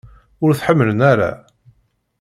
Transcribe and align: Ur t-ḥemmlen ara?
Ur 0.43 0.51
t-ḥemmlen 0.53 0.99
ara? 1.11 1.31